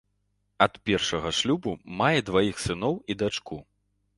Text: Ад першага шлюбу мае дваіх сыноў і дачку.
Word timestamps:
Ад 0.65 0.73
першага 0.89 1.33
шлюбу 1.39 1.73
мае 1.99 2.19
дваіх 2.31 2.63
сыноў 2.65 2.93
і 3.13 3.19
дачку. 3.21 3.57